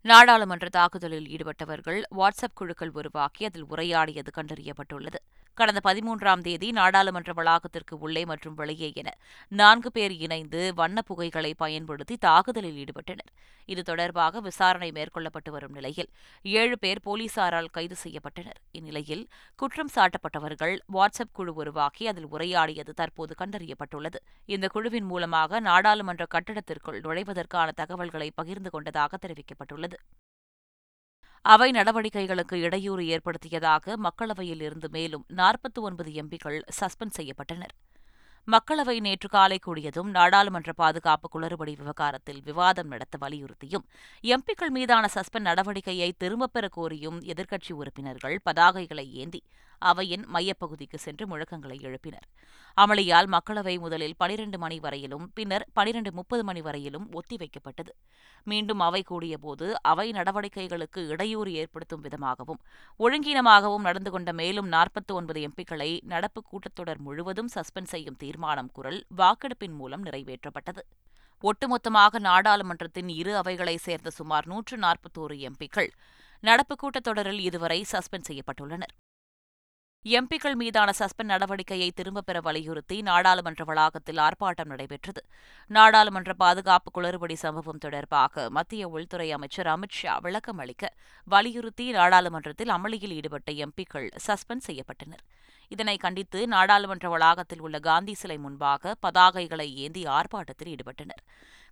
நாடாளுமன்ற 0.00 0.68
தாக்குதலில் 0.68 1.26
ஈடுபட்டவர்கள் 1.26 2.02
வாட்ஸ்அப் 2.16 2.54
குழுக்கள் 2.54 2.90
உருவாக்கி 2.90 3.44
அதில் 3.44 3.66
உரையாடியது 3.68 4.30
கண்டறியப்பட்டுள்ளது. 4.36 5.18
கடந்த 5.54 5.80
பதிமூன்றாம் 5.84 6.40
தேதி 6.40 6.70
நாடாளுமன்ற 6.70 7.32
வளாகத்திற்கு 7.32 7.98
உள்ளே 7.98 8.24
மற்றும் 8.24 8.54
வெளியே 8.54 8.92
என 8.94 9.16
நான்கு 9.48 9.92
பேர் 9.92 10.12
இணைந்து 10.12 10.72
வண்ணப் 10.74 11.06
புகைகளை 11.06 11.52
பயன்படுத்தி 11.56 12.16
தாக்குதலில் 12.16 12.84
ஈடுபட்டனர். 12.84 13.32
இது 13.64 13.82
தொடர்பாக 13.82 14.40
விசாரணை 14.40 14.90
மேற்கொள்ளப்பட்டு 14.90 15.50
வரும் 15.50 15.72
நிலையில் 15.72 16.08
ஏழு 16.42 16.78
பேர் 16.78 17.00
போலீசாரால் 17.04 17.70
கைது 17.70 17.96
செய்யப்பட்டனர். 18.04 18.58
இந்நிலையில் 18.70 19.28
குற்றம் 19.56 19.92
சாட்டப்பட்டவர்கள் 19.94 20.78
வாட்ஸ்அப் 20.92 21.32
குழு 21.32 21.54
உருவாக்கி 21.54 22.06
அதில் 22.06 22.30
உரையாடியது 22.30 22.94
தற்போது 22.94 23.34
கண்டறியப்பட்டுள்ளது. 23.38 24.20
இந்த 24.46 24.68
குழுவின் 24.68 25.04
மூலமாக 25.04 25.60
நாடாளுமன்ற 25.60 26.26
கட்டடத்திற்குள் 26.34 27.00
நுழைவதற்கான 27.00 27.70
தகவல்களை 27.70 28.30
பகிர்ந்து 28.34 28.70
கொண்டதாக 28.70 29.18
தெரிவிக்கப்பட்டுள்ளது. 29.26 29.98
அவை 31.44 31.70
நடவடிக்கைகளுக்கு 31.70 32.56
இடையூறு 32.60 33.06
ஏற்படுத்தியதாக 33.06 33.96
மக்களவையில் 33.96 34.62
இருந்து 34.62 34.88
மேலும் 34.88 35.24
நாற்பத்தி 35.36 35.80
ஒன்பது 35.80 36.10
எம்பிக்கள் 36.10 36.58
சஸ்பெண்ட் 36.80 37.16
செய்யப்பட்டனர். 37.16 37.74
மக்களவை 38.48 39.00
நேற்று 39.00 39.28
காலை 39.28 39.58
கூடியதும் 39.66 40.08
நாடாளுமன்ற 40.10 40.72
பாதுகாப்பு 40.72 41.28
குளறுபடி 41.34 41.76
விவகாரத்தில் 41.76 42.40
விவாதம் 42.42 42.86
நடத்த 42.86 43.18
வலியுறுத்தியும் 43.20 43.84
எம்பிக்கள் 44.24 44.70
மீதான 44.70 45.08
சஸ்பெண்ட் 45.14 45.48
நடவடிக்கையை 45.50 46.12
திரும்பப் 46.16 46.52
பெற 46.52 46.68
கோரியும் 46.76 47.18
எதிர்க்கட்சி 47.32 47.72
உறுப்பினர்கள் 47.72 48.38
பதாகைகளை 48.50 49.06
ஏந்தி 49.12 49.42
அவையின் 49.90 50.24
மையப்பகுதிக்கு 50.34 50.98
சென்று 51.04 51.24
முழக்கங்களை 51.26 51.76
எழுப்பினர். 51.88 52.26
அமளியால் 52.76 53.28
மக்களவை 53.34 53.74
முதலில் 53.78 54.16
பனிரண்டு 54.16 54.58
மணி 54.58 54.78
வரையிலும் 54.80 55.26
பின்னர் 55.34 55.64
பனிரண்டு 55.72 56.12
முப்பது 56.12 56.44
மணி 56.44 56.60
வரையிலும் 56.60 57.06
ஒத்திவைக்கப்பட்டது 57.18 57.92
மீண்டும் 58.46 58.80
அவை 58.80 59.02
கூடியபோது 59.10 59.66
அவை 59.82 60.06
நடவடிக்கைகளுக்கு 60.12 61.02
இடையூறு 61.08 61.52
ஏற்படுத்தும் 61.52 62.00
விதமாகவும் 62.00 62.60
ஒழுங்கீனமாகவும் 63.00 63.86
நடந்து 63.88 64.10
கொண்ட 64.10 64.32
மேலும் 64.32 64.72
நாற்பத்தி 64.72 65.12
ஒன்பது 65.12 65.40
எம்பிக்களை 65.48 65.90
நடப்பு 66.14 66.42
கூட்டத்தொடர் 66.50 66.98
முழுவதும் 66.98 67.52
சஸ்பெண்ட் 67.54 67.92
செய்யும் 67.94 68.16
தீர்மானம் 68.16 68.70
குரல் 68.72 69.00
வாக்கெடுப்பின் 69.16 69.76
மூலம் 69.80 70.04
நிறைவேற்றப்பட்டது. 70.04 70.84
ஒட்டுமொத்தமாக 71.42 72.18
நாடாளுமன்றத்தின் 72.20 73.08
இரு 73.08 73.36
அவைகளை 73.36 73.76
சேர்ந்த 73.76 74.10
சுமார் 74.10 74.46
நூற்று 74.46 74.76
நாற்பத்தோரு 74.78 75.38
எம்பிக்கள் 75.48 75.90
நடப்பு 76.40 76.74
கூட்டத்தொடரில் 76.74 77.38
இதுவரை 77.38 77.84
சஸ்பெண்ட் 77.92 78.28
செய்யப்பட்டுள்ளனர். 78.28 78.92
எம்பிக்கள் 80.04 80.54
மீதான 80.54 80.92
சஸ்பெண்ட் 80.98 81.32
நடவடிக்கையை 81.32 81.90
திரும்பப் 81.94 82.26
பெற 82.26 82.40
வலியுறுத்தி 82.40 83.02
நாடாளுமன்ற 83.02 83.64
வளாகத்தில் 83.64 84.16
ஆர்ப்பாட்டம் 84.16 84.64
நடைபெற்றது. 84.64 85.24
நாடாளுமன்ற 85.66 86.34
பாதுகாப்பு 86.34 87.02
குளறுபடி 87.02 87.32
சம்பவம் 87.32 87.78
தொடர்பாக 87.78 88.50
மத்திய 88.50 88.88
உள்துறை 88.88 89.32
அமைச்சர் 89.32 89.66
அமித் 89.66 89.96
ஷா 90.00 90.18
விளக்கம் 90.18 90.58
அளிக்க 90.58 90.92
வலியுறுத்தி 91.24 91.90
நாடாளுமன்றத்தில் 91.90 92.68
அமளியில் 92.68 93.12
ஈடுபட்ட 93.12 93.52
எம்பிக்கள் 93.52 94.08
சஸ்பெண்ட் 94.26 94.66
செய்யப்பட்டனர். 94.66 95.22
இதனை 95.68 95.96
கண்டித்து 95.96 96.48
நாடாளுமன்ற 96.48 97.08
வளாகத்தில் 97.08 97.60
உள்ள 97.60 97.78
காந்தி 97.78 98.14
சிலை 98.14 98.38
முன்பாக 98.38 98.94
பதாகைகளை 99.02 99.74
ஏந்தி 99.74 100.02
ஆர்ப்பாட்டத்தில் 100.02 100.74
ஈடுபட்டனர். 100.74 101.22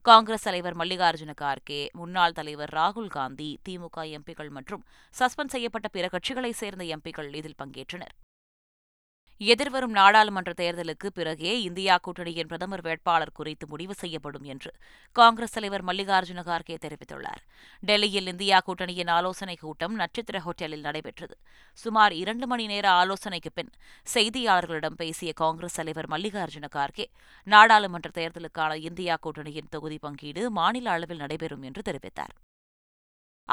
காங்கிரஸ் 0.04 0.42
தலைவர் 0.42 0.76
மல்லிகார்ஜுன 0.76 1.32
கார்கே 1.40 1.80
முன்னாள் 1.92 2.32
தலைவர் 2.32 2.70
ராகுல் 2.70 3.08
காந்தி 3.08 3.48
திமுக 3.68 4.04
எம்பிக்கள் 4.16 4.50
மற்றும் 4.50 4.84
சஸ்பெண்ட் 5.14 5.52
செய்யப்பட்ட 5.54 5.88
பிற 5.88 6.08
கட்சிகளைச் 6.08 6.60
சேர்ந்த 6.60 6.84
எம்பிக்கள் 6.84 7.28
இதில் 7.34 7.58
பங்கேற்றனர். 7.58 8.14
எதிர்வரும் 9.40 9.90
நாடாளுமன்ற 9.90 10.52
தேர்தலுக்கு 10.56 11.06
பிறகே 11.14 11.62
இந்தியா 11.62 11.98
கூட்டணியின் 11.98 12.46
பிரதமர் 12.46 12.80
வேட்பாளர் 12.80 13.32
குறித்து 13.32 13.66
முடிவு 13.66 13.94
செய்யப்படும் 13.94 14.42
என்று 14.42 14.72
காங்கிரஸ் 15.12 15.52
தலைவர் 15.52 15.84
மல்லிகார்ஜுன 15.84 16.42
கார்கே 16.42 16.76
தெரிவித்துள்ளார். 16.80 17.42
டெல்லியில் 17.80 18.26
இந்தியா 18.26 18.62
கூட்டணியின் 18.66 19.08
ஆலோசனைக் 19.08 19.60
கூட்டம் 19.60 19.94
நட்சத்திர 19.94 20.42
ஹோட்டலில் 20.46 20.80
நடைபெற்றது. 20.80 21.38
சுமார் 21.72 22.12
இரண்டு 22.12 22.46
மணி 22.46 22.66
நேர 22.66 22.90
ஆலோசனைக்கு 22.90 23.52
பின் 23.52 23.72
செய்தியாளர்களிடம் 24.14 24.96
பேசிய 24.96 25.32
காங்கிரஸ் 25.32 25.74
தலைவர் 25.74 26.08
மல்லிகார்ஜுன 26.08 26.68
கார்கே 26.76 27.04
நாடாளுமன்ற 27.44 28.10
தேர்தலுக்கான 28.14 28.74
இந்தியா 28.74 29.16
கூட்டணியின் 29.20 29.68
தொகுதி 29.70 29.98
பங்கீடு 29.98 30.50
மாநில 30.50 30.90
அளவில் 30.90 31.16
நடைபெறும் 31.16 31.62
என்று 31.62 31.82
தெரிவித்தார். 31.92 32.34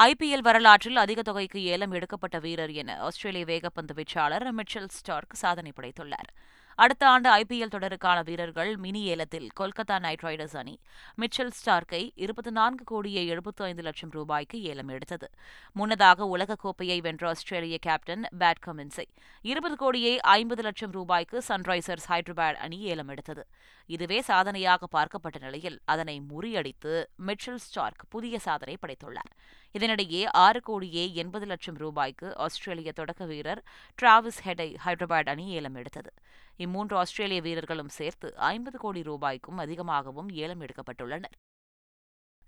ஐபிஎல் 0.05 0.43
வரலாற்றில் 0.47 0.95
அதிக 0.95 1.21
தொகைக்கு 1.21 1.63
ஏலம் 1.63 1.91
எடுக்கப்பட்ட 1.91 2.39
வீரர் 2.39 2.71
என 2.71 2.97
ஆஸ்திரேலிய 3.05 3.45
வேகப்பந்து 3.45 3.93
வீச்சாளர் 3.99 4.45
மிச்சல் 4.51 4.91
ஸ்டார்க் 4.97 5.33
சாதனை 5.33 5.71
படைத்துள்ளார். 5.75 6.29
அடுத்த 6.75 7.03
ஆண்டு 7.07 7.29
ஐபிஎல் 7.29 7.71
தொடருக்கான 7.75 8.23
வீரர்கள் 8.23 8.77
மினி 8.77 9.01
ஏலத்தில் 9.03 9.47
கொல்கத்தா 9.59 9.99
நைட் 9.99 10.23
ரைடர்ஸ் 10.23 10.57
அணி 10.57 10.79
மிச்சல் 11.21 11.49
ஸ்டார்க்கை 11.59 12.09
இருபத்தி 12.15 12.51
நான்கு 12.51 12.83
கோடியே 12.83 13.35
எழுபத்தி 13.35 13.63
ஐந்து 13.69 13.83
லட்சம் 13.83 14.09
ரூபாய்க்கு 14.09 14.61
ஏலம் 14.61 14.87
எடுத்தது. 14.87 15.29
முன்னதாக 15.73 16.37
உலகக்கோப்பையை 16.37 17.01
வென்ற 17.01 17.27
ஆஸ்திரேலிய 17.29 17.77
கேப்டன் 17.77 18.23
பேட் 18.39 18.61
கமின்ஸை 18.65 19.05
இருபது 19.41 19.75
கோடியே 19.75 20.19
ஐம்பது 20.19 20.61
லட்சம் 20.61 20.91
ரூபாய்க்கு 20.91 21.41
சன்ரைசர்ஸ் 21.47 22.07
ஹைதராபாத் 22.07 22.61
அணி 22.67 22.79
ஏலம் 22.79 23.07
எடுத்தது. 23.07 23.45
இதுவே 23.85 24.21
சாதனையாக 24.21 24.87
பார்க்கப்பட்ட 24.97 25.39
நிலையில் 25.39 25.79
அதனை 25.85 26.21
முறியடித்து 26.29 27.05
மிச்சல் 27.27 27.61
ஸ்டார்க் 27.67 28.05
புதிய 28.09 28.39
சாதனை 28.39 28.77
படைத்துள்ளார். 28.81 29.33
இதனிடையே 29.73 30.25
ஆறு 30.31 30.61
கோடியே 30.61 31.13
எண்பது 31.13 31.45
லட்சம் 31.45 31.75
ரூபாய்க்கு 31.75 32.37
ஆஸ்திரேலிய 32.37 32.91
தொடக்க 32.91 33.25
வீரர் 33.25 33.61
டிராவிஸ் 34.01 34.39
ஹெடை 34.45 34.75
ஹைதராபாத் 34.85 35.29
அணி 35.29 35.47
ஏலம் 35.47 35.75
எடுத்தது. 35.75 36.13
இம்மூன்று 36.59 36.93
ஆஸ்திரேலிய 36.93 37.41
வீரர்களும் 37.41 37.89
சேர்த்து 37.89 38.37
ஐம்பது 38.37 38.77
கோடி 38.77 39.03
ரூபாய்க்கும் 39.03 39.57
அதிகமாகவும் 39.57 40.29
ஏலம் 40.29 40.61
எடுக்கப்பட்டுள்ளனர். 40.61 41.35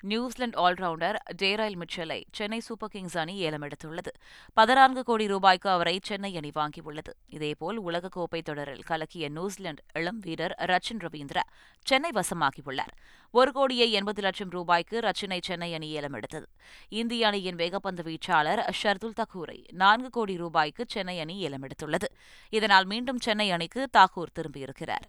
நியூசிலாந்து 0.01 0.69
ஆல்ரவுண்டர் 0.69 1.15
டேரைல் 1.41 1.75
மிச்சலை 1.75 2.23
சென்னை 2.31 2.59
சூப்பர் 2.59 2.89
கிங்ஸ் 2.89 3.17
அணி 3.17 3.35
ஏலம் 3.35 3.61
எடுத்துள்ளது. 3.61 4.07
பதினான்கு 4.53 5.03
கோடி 5.03 5.27
ரூபாய்க்கு 5.27 5.69
அவரை 5.69 5.99
சென்னை 6.03 6.35
அணி 6.35 6.49
வாங்கியுள்ளது. 6.55 7.13
இதேபோல் 7.29 7.83
உலகக்கோப்பை 7.83 8.41
தொடரில் 8.41 8.81
கலக்கிய 8.81 9.29
நியூசிலாந்து 9.29 9.83
இளம் 9.93 10.19
வீரர் 10.19 10.55
ரச்சின் 10.59 10.99
ரவீந்திரா 10.99 11.39
சென்னை 11.81 12.11
வசமாகியுள்ளார். 12.13 12.93
ஒரு 13.31 13.51
கோடியே 13.51 13.91
எண்பது 13.91 14.21
லட்சம் 14.21 14.49
ரூபாய்க்கு 14.49 14.99
ரச்சினை 14.99 15.39
சென்னை 15.41 15.73
அணி 15.73 15.89
ஏலம் 15.89 16.13
எடுத்தது. 16.13 16.47
இந்திய 16.89 17.27
அணியின் 17.27 17.55
வேகப்பந்து 17.55 18.03
வீச்சாளர் 18.03 18.69
ஷர்துல் 18.83 19.17
தக்கூரை 19.19 19.63
நான்கு 19.73 20.09
கோடி 20.09 20.37
ரூபாய்க்கு 20.37 20.85
சென்னை 20.87 21.19
அணி 21.19 21.37
ஏலம் 21.37 21.61
எடுத்துள்ளது. 21.63 22.05
இதனால் 22.49 22.85
மீண்டும் 22.85 23.17
சென்னை 23.17 23.51
அணிக்கு 23.51 23.87
தாக்கூர் 23.97 24.35
திரும்பியிருக்கிறார். 24.39 25.07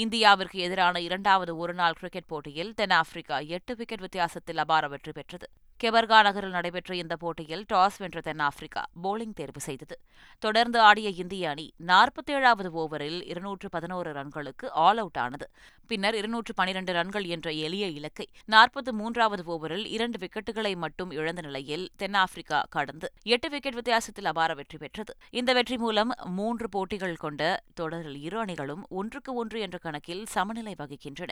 இந்தியாவிற்கு 0.00 0.58
எதிரான 0.64 1.00
இரண்டாவது 1.00 1.56
ஒருநாள் 1.56 1.94
கிரிக்கெட் 1.98 2.26
போட்டியில் 2.26 2.72
தென்னாப்பிரிக்கா 2.74 3.36
எட்டு 3.48 3.74
விக்கெட் 3.76 4.00
வித்தியாசத்தில் 4.00 4.56
அபார 4.56 4.88
வெற்றி 4.88 5.12
பெற்றது. 5.12 5.46
கெபர்கா 5.82 6.22
நகரில் 6.22 6.50
நடைபெற்ற 6.50 6.94
இந்த 6.96 7.16
போட்டியில் 7.16 7.64
டாஸ் 7.72 7.96
வென்ற 7.98 8.20
தென்னாப்பிரிக்கா 8.20 8.82
போலிங் 9.02 9.34
தேர்வு 9.34 9.60
செய்தது. 9.60 10.00
தொடர்ந்து 10.38 10.80
ஆடிய 10.80 11.08
இந்திய 11.08 11.50
அணி 11.50 11.72
நாற்பத்தேழாவது 11.86 12.68
ஓவரில் 12.82 13.18
இருநூற்று 13.22 13.68
பதினோரு 13.68 14.12
ரன்களுக்கு 14.12 14.66
ஆல் 14.70 14.96
அவுட் 14.96 15.18
ஆனது. 15.18 15.50
பின்னர் 15.86 16.14
இருநூற்று 16.14 16.54
பனிரண்டு 16.54 16.92
ரன்கள் 16.92 17.24
என்ற 17.24 17.50
எளிய 17.52 17.86
இலக்கை 17.86 18.28
நாற்பத்து 18.44 18.94
மூன்றாவது 18.94 19.42
ஓவரில் 19.54 19.86
இரண்டு 19.86 20.18
விக்கெட்டுகளை 20.18 20.76
மட்டும் 20.76 21.10
இழந்த 21.10 21.40
நிலையில் 21.40 21.90
தென்னாப்பிரிக்கா 21.96 22.66
கடந்து 22.70 23.12
எட்டு 23.22 23.50
விக்கெட் 23.50 23.74
வித்தியாசத்தில் 23.74 24.24
அபார 24.24 24.54
வெற்றி 24.54 24.78
பெற்றது. 24.78 25.14
இந்த 25.30 25.52
வெற்றி 25.52 25.78
மூலம் 25.78 26.12
மூன்று 26.24 26.68
போட்டிகள் 26.68 27.16
கொண்ட 27.16 27.62
தொடரில் 27.74 28.22
இரு 28.22 28.38
அணிகளும் 28.38 28.84
ஒன்றுக்கு 28.88 29.34
ஒன்று 29.34 29.60
என்ற 29.60 29.78
கணக்கில் 29.78 30.24
சமநிலை 30.26 30.74
வகிக்கின்றன. 30.78 31.30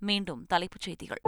மீண்டும் 0.00 0.44
தலைப்புச் 0.46 0.80
செய்திகள். 0.80 1.22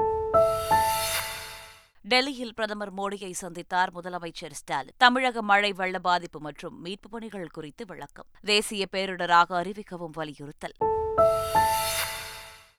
டெல்லியில் 2.04 2.54
பிரதமர் 2.54 2.94
மோடியை 2.94 3.32
சந்தித்தார் 3.42 3.90
முதலமைச்சர் 3.94 4.52
ஸ்டாலின். 4.52 4.94
தமிழக 4.97 5.42
மழை 5.42 5.73
வெள்ள 5.73 5.99
பாதிப்பு 5.99 6.40
மற்றும் 6.40 6.85
மீட்புப் 6.85 7.11
பணிகள் 7.11 7.49
குறித்து 7.49 7.85
விளக்கம். 7.87 8.26
தேசிய 8.40 8.87
பேரிடராக 8.92 9.44
அறிவிக்கவும் 9.49 10.11
வலியுறுத்தல். 10.12 10.73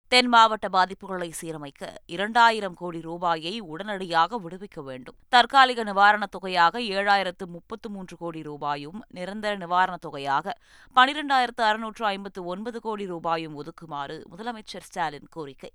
தென் 0.08 0.28
மாவட்ட 0.28 0.68
பாதிப்புகளை 0.68 1.32
சீரமைக்க 1.42 1.96
இரண்டாயிரம் 2.06 2.74
கோடி 2.74 3.02
ரூபாயை 3.02 3.60
உடனடியாக 3.60 4.40
விடுவிக்க 4.40 4.84
வேண்டும். 4.84 5.16
தற்காலிக 5.30 5.84
நிவாரணத் 5.84 6.32
தொகையாக 6.32 6.80
ஏழாயிரத்து 6.80 7.46
முப்பத்து 7.46 7.90
மூன்று 7.90 8.18
கோடி 8.18 8.42
ரூபாயும் 8.42 9.04
நிரந்தர 9.08 9.58
நிவாரணத் 9.58 10.02
தொகையாக 10.02 10.58
பனிரெண்டாயிரத்து 10.96 11.62
அறுநூற்று 11.62 12.06
ஐம்பத்து 12.06 12.46
ஒன்பது 12.46 12.82
கோடி 12.82 13.06
ரூபாயும் 13.06 13.64
ஒதுக்குமாறு 13.64 14.24
முதலமைச்சர் 14.38 14.82
ஸ்டாலின் 14.82 15.28
கோரிக்கை. 15.30 15.72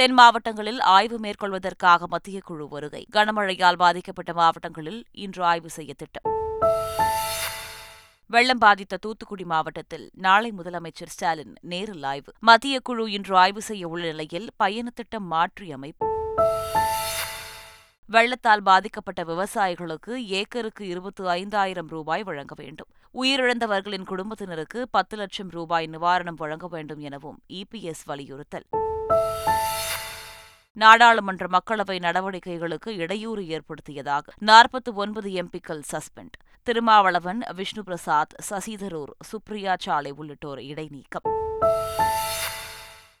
தென் 0.00 0.12
மாவட்டங்களில் 0.12 0.80
ஆய்வு 0.80 1.18
மேற்கொள்வதற்காக 1.18 2.06
மத்திய 2.06 2.40
குழு 2.44 2.68
வருகை. 2.68 3.06
கனமழையால் 3.12 3.76
பாதிக்கப்பட்ட 3.76 4.32
மாவட்டங்களில் 4.32 5.04
இன்று 5.12 5.44
ஆய்வு 5.44 5.70
செய்ய 5.70 5.94
திட்டம். 5.94 6.32
வெள்ளம் 8.26 8.58
பாதித்த 8.58 8.96
தூத்துக்குடி 8.96 9.44
மாவட்டத்தில் 9.44 10.10
நாளை 10.14 10.52
முதலமைச்சர் 10.58 11.06
ஸ்டாலின் 11.06 11.54
நேரில் 11.60 12.02
ஆய்வு. 12.02 12.32
மத்திய 12.40 12.80
குழு 12.80 13.12
இன்று 13.12 13.36
ஆய்வு 13.36 13.62
செய்ய 13.62 13.88
உள்ள 13.88 14.06
நிலையில் 14.06 14.48
பயண 14.56 14.90
திட்டம் 14.94 15.24
மாற்றி 15.24 15.72
அமைப்பு. 15.72 16.06
வெள்ளத்தால் 18.06 18.62
பாதிக்கப்பட்ட 18.62 19.24
விவசாயிகளுக்கு 19.24 20.24
ஏக்கருக்கு 20.24 20.86
இருபத்தி 20.86 21.26
ஐந்தாயிரம் 21.26 21.88
ரூபாய் 21.88 22.22
வழங்க 22.22 22.54
வேண்டும். 22.56 22.88
உயிரிழந்தவர்களின் 23.14 24.04
குடும்பத்தினருக்கு 24.04 24.88
பத்து 24.90 25.16
லட்சம் 25.16 25.50
ரூபாய் 25.50 25.90
நிவாரணம் 25.92 26.36
வழங்க 26.36 26.68
வேண்டும் 26.68 26.98
எனவும் 26.98 27.42
இபிஎஸ் 27.48 28.04
வலியுறுத்தல். 28.04 28.64
நாடாளுமன்ற 30.80 31.46
மக்களவை 31.46 31.98
நடவடிக்கைகளுக்கு 31.98 32.88
இடையூறு 32.88 33.48
ஏற்படுத்தியதாக 33.48 34.32
நாற்பத்தி 34.46 34.92
ஒன்பது 34.94 35.30
எம்பிக்கள் 35.30 35.82
சஸ்பெண்ட். 35.92 36.36
திருமாவளவன் 36.62 37.40
விஷ்ணு 37.54 37.84
பிரசாத் 37.84 38.34
சசிதரூர் 38.50 39.12
சுப்ரியா 39.30 39.74
சாலை 39.78 40.10
உள்ளிட்டோர் 40.10 40.58
இடைநீக்கம். 40.58 41.26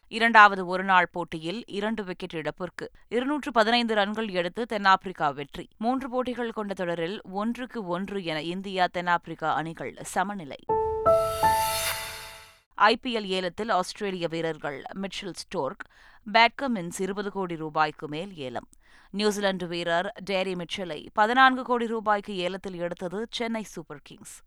இரண்டாவது 0.08 0.66
ஒருநாள் 0.66 1.08
போட்டியில் 1.12 1.64
இரண்டு 1.66 2.04
விக்கெட் 2.04 2.34
இழப்பிற்கு 2.34 2.90
இருநூற்று 3.08 3.52
பதினைந்து 3.52 3.94
ரன்கள் 3.94 4.28
எடுத்து 4.28 4.66
தென்னாப்பிரிக்கா 4.66 5.30
வெற்றி. 5.30 5.68
மூன்று 5.76 6.10
போட்டிகள் 6.10 6.50
கொண்ட 6.50 6.74
தொடரில் 6.74 7.20
ஒன்றுக்கு 7.30 7.86
ஒன்று 7.86 8.24
என 8.24 8.42
இந்தியா 8.42 8.86
தென்னாப்பிரிக்கா 8.86 9.54
அணிகள் 9.54 9.94
சமநிலை. 10.02 10.58
ஐபிஎல் 12.80 13.24
ஏலத்தில் 13.24 13.68
ஆஸ்திரேலிய 13.68 14.28
வீரர்கள் 14.28 14.82
மிட்ஷல் 14.94 15.32
ஸ்டோர்க் 15.32 15.86
பேட்கமின்ஸ் 16.32 17.00
இருபது 17.00 17.30
கோடி 17.30 17.56
ரூபாய்க்கு 17.56 18.08
மேல் 18.08 18.36
ஏலம். 18.36 18.68
நியூசிலாந்து 19.10 19.66
வீரர் 19.66 20.12
டேரி 20.30 20.54
மிச்சலை 20.54 21.06
பதினான்கு 21.12 21.62
கோடி 21.62 21.86
ரூபாய்க்கு 21.86 22.36
ஏலத்தில் 22.36 22.78
எடுத்தது 22.78 23.26
சென்னை 23.30 23.62
சூப்பர் 23.62 24.00
கிங்ஸ். 24.02 24.42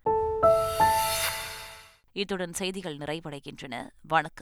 இத்துடன் 2.12 2.54
செய்திகள் 2.54 2.98
நிறைவடைகின்றன. 2.98 3.90
வணக்கம். 4.02 4.42